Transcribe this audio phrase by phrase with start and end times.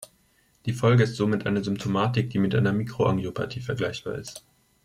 [0.65, 4.43] Die Folge ist somit eine Symptomatik, die mit einer Mikroangiopathie vergleichbar ist.